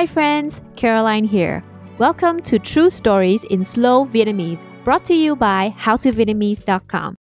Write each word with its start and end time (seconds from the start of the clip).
Hi, 0.00 0.06
friends, 0.06 0.62
Caroline 0.76 1.24
here. 1.24 1.62
Welcome 1.98 2.40
to 2.44 2.58
True 2.58 2.88
Stories 2.88 3.44
in 3.44 3.62
Slow 3.62 4.06
Vietnamese, 4.06 4.64
brought 4.82 5.04
to 5.04 5.14
you 5.14 5.36
by 5.36 5.74
howtovietnamese.com. 5.76 7.16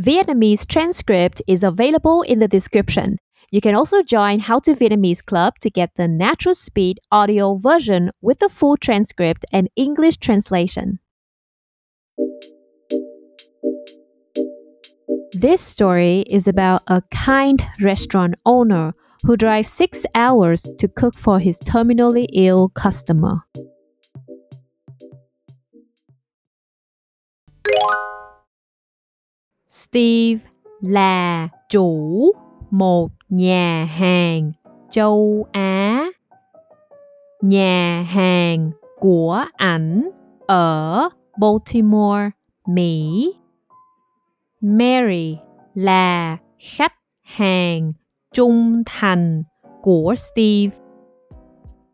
Vietnamese 0.00 0.64
transcript 0.64 1.42
is 1.48 1.64
available 1.64 2.22
in 2.22 2.38
the 2.38 2.46
description. 2.46 3.18
You 3.50 3.60
can 3.60 3.74
also 3.74 4.04
join 4.04 4.38
How 4.38 4.60
to 4.60 4.76
Vietnamese 4.76 5.24
Club 5.24 5.54
to 5.62 5.68
get 5.68 5.90
the 5.96 6.06
natural 6.06 6.54
speed 6.54 7.00
audio 7.10 7.56
version 7.56 8.12
with 8.20 8.38
the 8.38 8.48
full 8.48 8.76
transcript 8.76 9.44
and 9.52 9.68
English 9.74 10.18
translation. 10.18 11.00
This 15.32 15.60
story 15.60 16.20
is 16.30 16.46
about 16.46 16.82
a 16.86 17.02
kind 17.10 17.66
restaurant 17.80 18.36
owner 18.46 18.94
who 19.24 19.36
drives 19.36 19.68
six 19.68 20.04
hours 20.14 20.68
to 20.78 20.88
cook 20.88 21.14
for 21.14 21.38
his 21.38 21.58
terminally 21.60 22.26
ill 22.32 22.68
customer. 22.74 23.44
Steve 29.68 30.40
là 30.80 31.48
chủ 31.68 32.32
một 32.70 33.10
nhà 33.28 33.84
hàng 33.84 34.52
châu 34.90 35.46
Á. 35.52 36.06
Nhà 37.40 38.02
hàng 38.02 38.70
của 39.00 39.44
ảnh 39.56 40.10
ở 40.46 41.08
Baltimore, 41.36 42.30
Mỹ. 42.66 43.32
Mary 44.60 45.36
là 45.74 46.36
khách 46.58 46.94
hàng 47.22 47.92
trung 48.32 48.82
thành 48.86 49.42
của 49.82 50.14
Steve. 50.14 50.76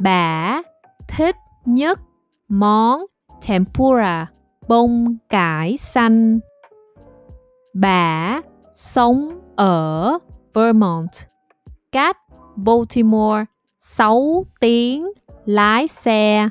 Bà 0.00 0.62
thích 1.08 1.36
nhất 1.64 2.00
món 2.48 3.06
tempura 3.48 4.26
bông 4.68 5.16
cải 5.28 5.76
xanh. 5.76 6.40
Bà 7.74 8.40
sống 8.72 9.40
ở 9.56 10.18
Vermont, 10.54 11.10
cách 11.92 12.16
Baltimore 12.56 13.44
6 13.78 14.44
tiếng 14.60 15.06
lái 15.46 15.88
xe. 15.88 16.48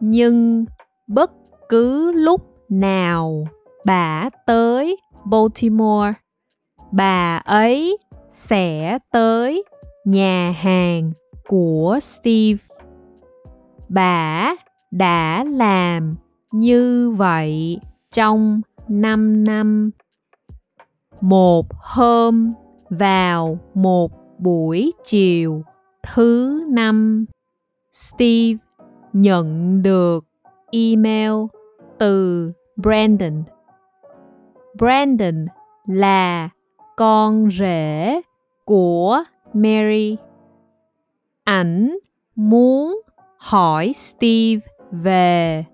Nhưng 0.00 0.64
bất 1.06 1.30
cứ 1.68 2.12
lúc 2.12 2.40
nào 2.68 3.44
bà 3.84 4.30
tới 4.46 4.96
Baltimore, 5.24 6.12
bà 6.92 7.36
ấy 7.36 7.98
sẽ 8.36 8.98
tới 9.12 9.64
nhà 10.04 10.50
hàng 10.50 11.12
của 11.48 11.98
Steve. 12.02 12.58
Bà 13.88 14.54
đã 14.90 15.44
làm 15.44 16.16
như 16.52 17.10
vậy 17.10 17.80
trong 18.10 18.60
5 18.88 19.44
năm. 19.44 19.90
Một 21.20 21.66
hôm 21.72 22.52
vào 22.90 23.58
một 23.74 24.12
buổi 24.38 24.92
chiều 25.04 25.62
thứ 26.14 26.64
năm, 26.68 27.26
Steve 27.92 28.58
nhận 29.12 29.82
được 29.82 30.24
email 30.70 31.32
từ 31.98 32.52
Brandon. 32.76 33.42
Brandon 34.78 35.46
là 35.86 36.48
con 36.96 37.48
rể 37.50 38.20
của 38.66 39.22
Mary. 39.52 40.16
Ảnh 41.44 41.98
muốn 42.34 43.00
hỏi 43.38 43.92
Steve 43.92 44.66
về 44.90 45.64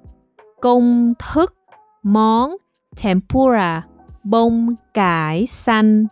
công 0.60 1.12
thức 1.32 1.54
món 2.02 2.56
tempura, 3.02 3.86
bông 4.24 4.74
cải 4.94 5.46
xanh. 5.46 6.06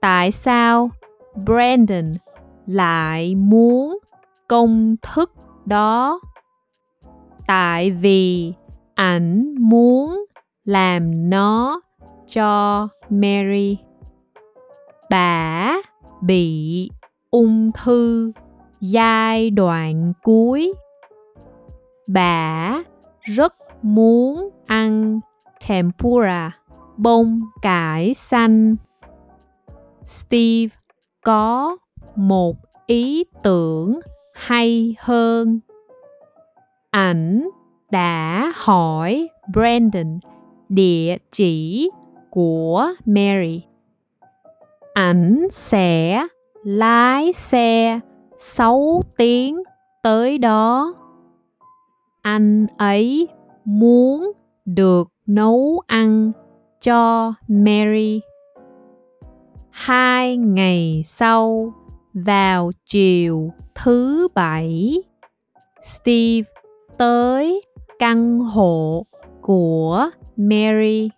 Tại 0.00 0.30
sao 0.30 0.90
Brandon 1.44 2.14
lại 2.66 3.34
muốn 3.34 3.98
công 4.48 4.96
thức 5.02 5.32
đó? 5.64 6.20
Tại 7.46 7.90
vì 7.90 8.52
ảnh 8.94 9.54
muốn 9.58 10.24
làm 10.64 11.30
nó 11.30 11.80
cho 12.26 12.88
Mary. 13.10 13.85
Bà 15.10 15.76
bị 16.20 16.90
ung 17.30 17.70
thư 17.84 18.32
giai 18.80 19.50
đoạn 19.50 20.12
cuối. 20.22 20.74
Bà 22.06 22.82
rất 23.20 23.54
muốn 23.82 24.50
ăn 24.66 25.20
tempura, 25.68 26.58
bông 26.96 27.40
cải 27.62 28.14
xanh. 28.14 28.76
Steve 30.04 30.76
có 31.24 31.76
một 32.16 32.56
ý 32.86 33.24
tưởng 33.42 34.00
hay 34.34 34.96
hơn. 34.98 35.60
Ảnh 36.90 37.48
đã 37.90 38.52
hỏi 38.56 39.28
Brandon 39.52 40.18
địa 40.68 41.16
chỉ 41.32 41.90
của 42.30 42.88
Mary. 43.04 43.62
Ảnh 44.96 45.46
sẽ 45.50 46.26
lái 46.64 47.32
xe 47.32 48.00
6 48.36 49.00
tiếng 49.16 49.62
tới 50.02 50.38
đó. 50.38 50.94
Anh 52.22 52.66
ấy 52.76 53.28
muốn 53.64 54.32
được 54.64 55.08
nấu 55.26 55.82
ăn 55.86 56.32
cho 56.80 57.32
Mary. 57.48 58.20
Hai 59.70 60.36
ngày 60.36 61.02
sau, 61.04 61.72
vào 62.14 62.70
chiều 62.84 63.50
thứ 63.74 64.28
bảy, 64.34 65.02
Steve 65.82 66.48
tới 66.98 67.62
căn 67.98 68.38
hộ 68.38 69.06
của 69.40 70.10
Mary. 70.36 71.10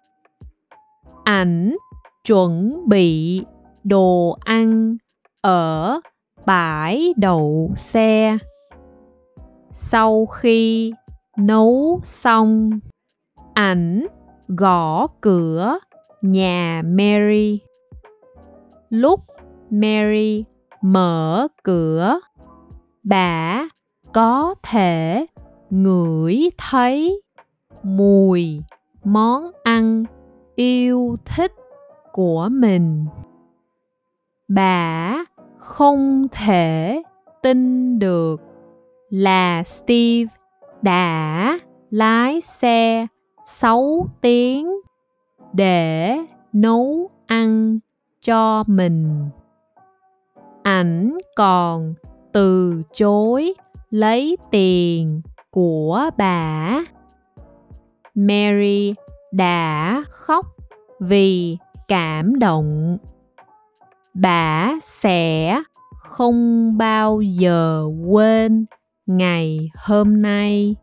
Ảnh 1.25 1.77
chuẩn 2.25 2.83
bị 2.89 3.43
đồ 3.88 4.38
ăn 4.41 4.97
ở 5.41 6.00
bãi 6.47 7.12
đậu 7.16 7.71
xe. 7.76 8.38
Sau 9.72 10.26
khi 10.26 10.93
nấu 11.38 12.00
xong, 12.03 12.71
ảnh 13.54 14.06
gõ 14.48 15.06
cửa 15.21 15.78
nhà 16.22 16.82
Mary. 16.84 17.60
Lúc 18.91 19.21
Mary 19.71 20.44
mở 20.82 21.48
cửa, 21.62 22.21
bà 23.03 23.69
có 24.12 24.54
thể 24.62 25.27
ngửi 25.71 26.48
thấy 26.59 27.22
mùi 27.82 28.60
món 29.04 29.50
ăn 29.62 30.04
yêu 30.54 31.16
thích 31.25 31.53
của 32.12 32.48
mình. 32.53 33.06
Bà 34.48 35.14
không 35.59 36.26
thể 36.32 37.03
tin 37.42 37.98
được 37.98 38.41
là 39.10 39.62
Steve 39.62 40.31
đã 40.82 41.59
lái 41.91 42.41
xe 42.41 43.06
6 43.44 44.06
tiếng 44.20 44.72
để 45.53 46.19
nấu 46.53 47.10
ăn 47.26 47.78
cho 48.20 48.64
mình. 48.66 49.28
Ảnh 50.62 51.18
còn 51.36 51.95
từ 52.33 52.83
chối 52.92 53.54
lấy 53.91 54.36
tiền 54.50 55.22
của 55.50 56.10
bà. 56.16 56.80
Mary 58.15 58.95
đã 59.33 60.03
khóc 60.10 60.47
vì 61.00 61.56
cảm 61.89 62.39
động. 62.39 62.98
Bà 64.20 64.72
sẽ 64.82 65.56
không 65.98 66.76
bao 66.78 67.20
giờ 67.20 67.84
quên 68.06 68.66
ngày 69.06 69.70
hôm 69.76 70.22
nay. 70.22 70.76